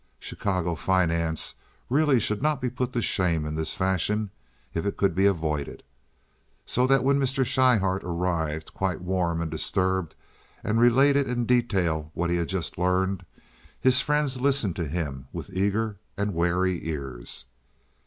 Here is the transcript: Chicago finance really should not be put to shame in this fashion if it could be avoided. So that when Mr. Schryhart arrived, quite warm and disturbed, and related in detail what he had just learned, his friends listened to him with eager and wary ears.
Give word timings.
Chicago 0.17 0.73
finance 0.73 1.53
really 1.87 2.19
should 2.19 2.41
not 2.41 2.59
be 2.59 2.71
put 2.71 2.91
to 2.91 3.03
shame 3.03 3.45
in 3.45 3.53
this 3.53 3.75
fashion 3.75 4.31
if 4.73 4.83
it 4.83 4.97
could 4.97 5.13
be 5.13 5.27
avoided. 5.27 5.83
So 6.65 6.87
that 6.87 7.03
when 7.03 7.19
Mr. 7.19 7.45
Schryhart 7.45 8.03
arrived, 8.03 8.73
quite 8.73 9.01
warm 9.01 9.41
and 9.43 9.51
disturbed, 9.51 10.15
and 10.63 10.79
related 10.79 11.27
in 11.27 11.45
detail 11.45 12.09
what 12.15 12.31
he 12.31 12.37
had 12.37 12.49
just 12.49 12.79
learned, 12.79 13.25
his 13.79 14.01
friends 14.01 14.41
listened 14.41 14.75
to 14.77 14.87
him 14.87 15.27
with 15.31 15.55
eager 15.55 15.99
and 16.17 16.33
wary 16.33 16.87
ears. 16.89 17.45